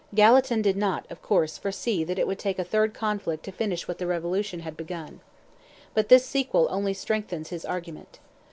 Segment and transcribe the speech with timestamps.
[0.15, 3.87] Gallatin did not, of course, foresee that it would take a third conflict to finish
[3.87, 5.19] what the Revolution had begun.
[5.93, 8.17] But this sequel only strengthens his argument.